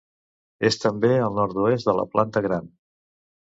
És 0.69 0.79
també 0.85 1.11
al 1.27 1.39
nord-oest 1.41 1.91
de 1.93 1.97
la 2.01 2.09
Planta 2.17 2.47
Gran. 2.51 2.77